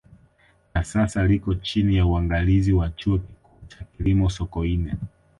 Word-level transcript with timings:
Na 0.73 0.83
sasa 0.83 1.23
liko 1.27 1.55
chini 1.55 1.95
ya 1.95 2.05
uangalizi 2.05 2.73
wa 2.73 2.89
Chuo 2.89 3.17
Kikuu 3.19 3.65
cha 3.67 3.85
Kilimo 3.97 4.29
Sokoine 4.29 4.95